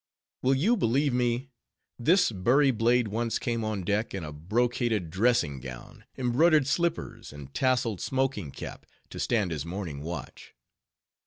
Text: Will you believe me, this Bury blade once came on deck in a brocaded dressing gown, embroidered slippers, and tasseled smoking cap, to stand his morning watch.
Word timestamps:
Will 0.41 0.55
you 0.55 0.75
believe 0.75 1.13
me, 1.13 1.51
this 1.99 2.31
Bury 2.31 2.71
blade 2.71 3.09
once 3.09 3.37
came 3.37 3.63
on 3.63 3.83
deck 3.83 4.15
in 4.15 4.23
a 4.23 4.33
brocaded 4.33 5.11
dressing 5.11 5.59
gown, 5.59 6.05
embroidered 6.17 6.65
slippers, 6.65 7.31
and 7.31 7.53
tasseled 7.53 8.01
smoking 8.01 8.49
cap, 8.49 8.87
to 9.11 9.19
stand 9.19 9.51
his 9.51 9.63
morning 9.63 10.01
watch. 10.01 10.55